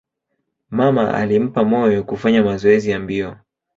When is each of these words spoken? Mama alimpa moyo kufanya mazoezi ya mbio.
Mama 0.69 1.11
alimpa 1.13 1.63
moyo 1.63 2.03
kufanya 2.03 2.43
mazoezi 2.43 2.89
ya 2.91 2.99
mbio. 2.99 3.37